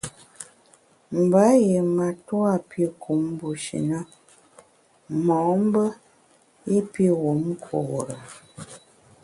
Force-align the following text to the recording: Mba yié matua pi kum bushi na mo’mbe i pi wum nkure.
Mba 1.19 1.43
yié 1.63 1.79
matua 1.95 2.53
pi 2.69 2.83
kum 3.01 3.21
bushi 3.39 3.77
na 3.89 3.99
mo’mbe 5.25 5.83
i 6.75 6.77
pi 6.91 7.05
wum 7.21 7.41
nkure. 7.53 8.15